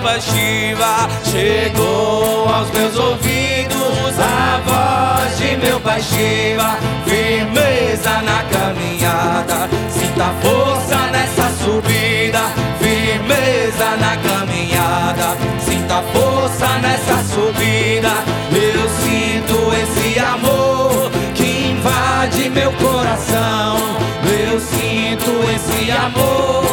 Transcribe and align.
tua 0.00 0.20
Shiva. 0.20 1.08
Chegou 1.24 2.48
aos 2.48 2.70
meus 2.70 2.96
ouvidos 2.96 4.18
a 4.18 4.60
voz 4.64 5.38
de 5.38 5.56
meu 5.56 5.78
pai 5.80 6.00
Shiva. 6.00 6.76
Firmeza 7.04 8.22
na 8.22 8.42
caminhada, 8.44 9.68
sinta 9.90 10.32
força 10.40 10.96
nessa 11.12 11.50
subida. 11.62 12.40
Firmeza 12.78 13.96
na 14.00 14.16
caminhada, 14.16 15.36
sinta 15.60 16.02
força 16.12 16.66
nessa 16.78 17.22
subida. 17.34 18.12
Eu 18.52 18.88
sinto 19.04 19.72
esse 19.74 20.18
amor 20.18 21.10
que 21.34 21.72
invade 21.72 22.48
meu 22.50 22.72
coração. 22.72 23.76
Eu 24.24 24.58
sinto 24.60 25.30
esse 25.54 25.90
amor 25.90 26.69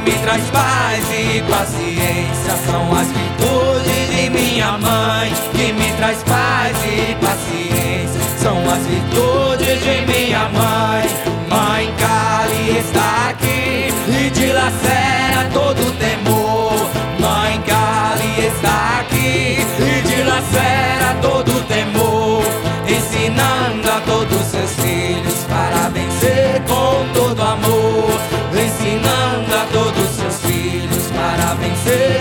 coração 0.00 0.06
e 0.06 0.10
me 0.10 0.12
traz 0.22 0.42
paz 0.50 1.04
e 1.10 1.42
paciência. 1.42 2.56
São 2.66 2.92
as 2.94 3.06
virtudes 3.08 4.10
de 4.10 4.30
minha 4.30 4.78
mãe 4.78 5.32
que 5.52 5.72
me 5.72 5.92
traz 5.96 6.22
paz 6.22 6.76
e 6.84 7.14
paciência. 7.16 8.20
São 8.38 8.58
as 8.70 8.86
virtudes 8.86 9.82
de 9.82 10.06
minha. 10.06 10.48
Mãe 10.48 10.89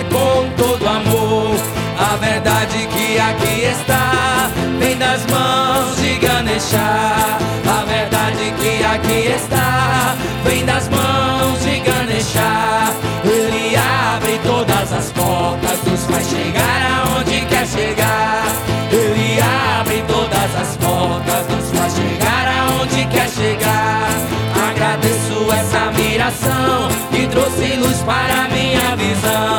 com 0.10 0.50
todo 0.58 0.88
amor. 0.88 1.56
A 1.98 2.16
verdade 2.16 2.88
que 2.88 3.20
aqui 3.20 3.66
está 3.66 4.50
vem 4.80 4.98
das 4.98 5.26
mãos 5.28 5.98
de 5.98 6.16
Ganesha. 6.18 6.78
A 6.78 7.86
verdade 7.86 8.54
que 8.60 8.84
aqui 8.84 9.32
está 9.36 10.16
vem 10.44 10.66
das 10.66 10.88
mãos 10.90 11.62
de 11.62 11.80
Ganesha. 11.80 12.94
Ele 13.24 13.76
abre 13.76 14.40
todas 14.44 14.94
as 14.94 15.12
portas, 15.12 15.84
nos 15.86 16.06
faz 16.06 16.28
chegar 16.30 17.04
aonde 17.04 17.42
quer 17.46 17.68
chegar. 17.68 18.46
Ele 18.92 19.40
abre 19.42 20.04
todas 20.08 20.56
as 20.56 20.78
portas, 20.78 21.48
nos 21.50 21.78
faz 21.78 21.94
chegar 21.96 22.48
aonde 22.48 23.06
quer 23.06 23.30
chegar. 23.30 24.10
Agradeço 24.72 25.52
essa 25.52 25.90
admiração 25.90 26.88
que 27.12 27.28
trouxe 27.28 27.76
luz 27.76 27.98
para 28.04 28.48
minha 28.50 28.96
visão. 28.96 29.59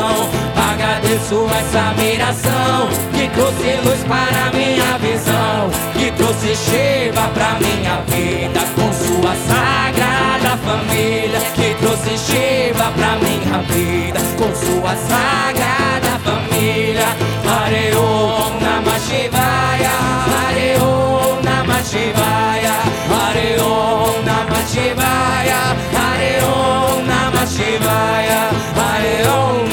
Essa 1.60 1.90
admiração 1.90 2.88
que 3.12 3.28
trouxe 3.28 3.76
luz 3.84 4.02
para 4.08 4.50
minha 4.56 4.96
visão. 4.98 5.70
Que 5.92 6.10
trouxe 6.12 6.56
Shiva 6.56 7.28
pra 7.34 7.58
minha 7.60 8.00
vida 8.08 8.60
com 8.74 8.90
sua 8.90 9.34
sagrada 9.46 10.56
família. 10.64 11.38
Que 11.54 11.74
trouxe 11.74 12.16
Shiva 12.16 12.90
pra 12.96 13.16
minha 13.16 13.58
vida 13.68 14.20
com 14.38 14.50
sua 14.54 14.96
sagrada 14.96 16.18
família. 16.24 17.08
Hare 17.44 17.94
Om 17.94 18.58
Namah 18.60 18.98
Shivaya, 18.98 19.92
Om 20.80 21.42
Namah 21.44 21.82
Shivaya, 21.84 22.74
Hare 23.10 23.60
Om 23.60 24.24
Namah 24.24 24.64
Om 26.42 27.06
Namah 27.06 27.46
Shivaya, 27.46 28.50
Hare 28.76 29.69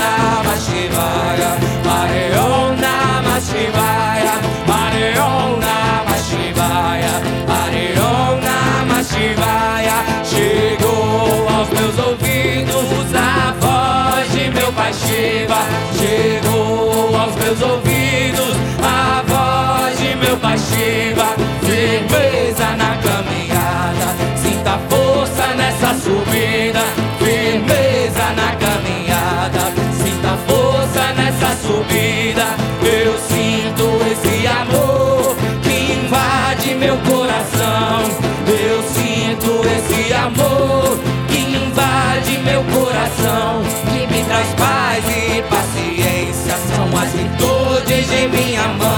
Shiva. 20.56 21.36
Firmeza 21.62 22.70
na 22.78 22.96
caminhada, 22.98 24.16
sinta 24.38 24.80
força 24.90 25.54
nessa 25.56 25.94
subida. 25.96 26.80
Firmeza 27.20 28.32
na 28.36 28.56
caminhada, 28.56 29.72
sinta 29.92 30.38
força 30.48 31.14
nessa 31.18 31.56
subida. 31.58 32.46
Eu 32.82 33.18
sinto 33.20 34.00
esse 34.12 34.48
amor 34.48 35.36
que 35.62 35.94
invade 35.94 36.76
meu 36.76 36.98
coração. 37.00 38.04
Eu 38.48 38.82
sinto 38.84 39.62
esse 39.68 40.14
amor 40.14 40.98
que 41.28 41.40
invade 41.40 42.38
meu 42.40 42.64
coração, 42.64 43.62
que 43.92 44.08
me 44.08 44.24
traz 44.24 44.48
paz 44.54 45.04
e 45.10 45.42
paciência. 45.44 46.56
São 46.74 46.98
as 46.98 47.12
virtudes 47.12 48.10
de 48.10 48.28
minha 48.30 48.68
que 48.68 48.97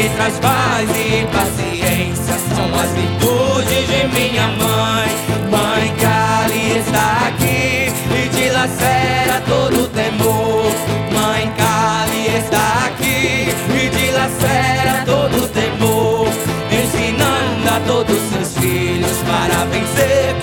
me 0.00 0.08
traz 0.16 0.34
paz 0.38 0.88
e 0.90 1.26
paciência. 1.26 2.34
São 2.54 2.68
as 2.74 2.90
virtudes 2.92 3.86
de 3.86 4.06
minha 4.08 4.46
mãe. 4.48 5.08
Mãe 5.50 5.94
Kali 6.00 6.78
está 6.78 7.28
aqui 7.28 7.92
e 8.16 8.28
dilacera 8.34 9.42
todo 9.46 9.88
temor. 9.88 10.72
Mãe 11.12 11.52
Kali 11.56 12.36
está 12.38 12.86
aqui 12.86 13.48
e 13.76 13.90
dilacera 13.90 15.04
todo 15.04 15.46
temor, 15.48 16.28
ensinando 16.70 17.68
a 17.68 17.80
todos 17.86 18.18
seus 18.30 18.54
filhos 18.58 19.18
para 19.26 19.64
vencer 19.66 20.34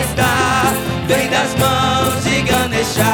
está 0.00 0.72
vem 1.06 1.28
das 1.28 1.54
mãos 1.56 2.22
de 2.22 2.42
Ganesha. 2.42 3.04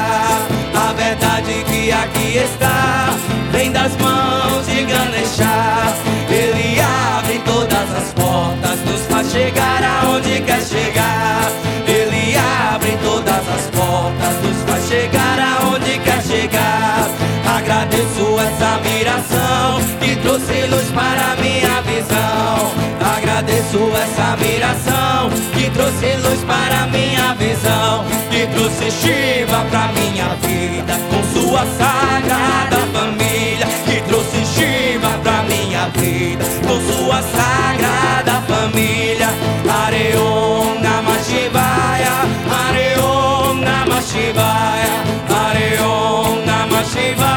A 0.74 0.92
verdade 0.92 1.64
que 1.64 1.92
aqui 1.92 2.38
está 2.38 3.14
vem 3.52 3.70
das 3.72 3.96
mãos 3.96 4.66
de 4.66 4.84
Ganesha. 4.84 5.94
Ele 6.28 6.80
abre 6.80 7.38
todas 7.44 7.90
as 7.96 8.12
portas, 8.12 8.80
nos 8.86 9.00
faz 9.06 9.30
chegar 9.30 9.82
aonde 9.82 10.40
quer 10.40 10.62
chegar. 10.62 11.50
Ele 11.86 12.36
abre 12.36 12.98
todas 13.02 13.48
as 13.48 13.70
portas, 13.70 14.34
nos 14.42 14.62
faz 14.68 14.88
chegar 14.88 15.38
aonde 15.38 15.98
quer 15.98 16.22
chegar. 16.22 17.08
Agradeço 17.56 18.38
essa 18.40 18.74
admiração 18.74 19.80
que 20.00 20.16
trouxe 20.16 20.63
Essa 23.74 24.36
viração 24.36 25.30
que 25.52 25.68
trouxe 25.70 26.16
luz 26.22 26.44
para 26.44 26.86
minha 26.86 27.34
visão, 27.34 28.04
que 28.30 28.46
trouxe 28.54 28.88
Shiva 28.88 29.64
para 29.68 29.88
minha 29.88 30.28
vida, 30.36 30.94
com 31.10 31.22
sua 31.34 31.66
sagrada 31.76 32.76
família, 32.92 33.66
que 33.84 34.00
trouxe 34.02 34.46
Shiva 34.46 35.18
para 35.24 35.42
minha 35.42 35.88
vida, 35.88 36.44
com 36.64 36.80
sua 36.92 37.20
sagrada 37.20 38.40
família. 38.46 39.30
Areom 39.68 40.80
Namah 40.80 41.18
Shivaya, 41.24 42.14
Areom 42.68 43.60
Namah 43.60 44.02
Shivaya, 44.02 45.02
Areom 45.28 46.44
Namah 46.46 46.84
Shivaya. 46.84 47.33